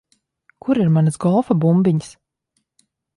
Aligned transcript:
Kur 0.65 0.79
ir 0.85 0.87
manas 0.95 1.19
golfa 1.25 1.59
bumbiņas? 1.65 2.09